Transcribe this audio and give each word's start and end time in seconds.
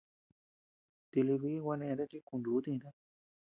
Tilï 1.09 1.33
biʼi 1.41 1.57
gua 1.63 1.75
neʼeta 1.77 2.03
chi 2.11 2.17
kunú 2.27 2.51
tïta. 2.63 2.89